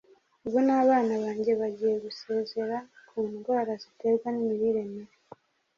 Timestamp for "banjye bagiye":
1.23-1.95